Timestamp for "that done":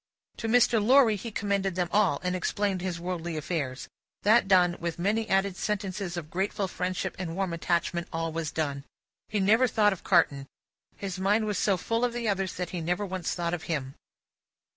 4.23-4.75